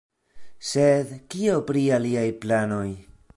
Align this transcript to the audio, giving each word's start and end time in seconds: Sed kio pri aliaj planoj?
Sed 0.69 1.11
kio 1.35 1.61
pri 1.69 1.85
aliaj 1.99 2.25
planoj? 2.47 2.87